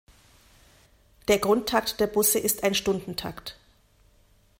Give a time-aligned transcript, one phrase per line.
[1.27, 3.59] Der Grundtakt der Busse ist ein Stundentakt.